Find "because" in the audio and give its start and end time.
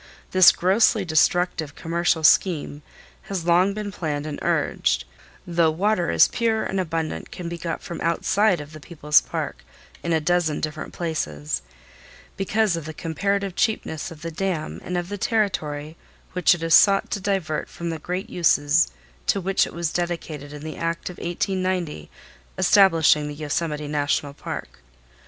12.35-12.75